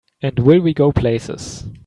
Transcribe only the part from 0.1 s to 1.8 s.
And will we go places!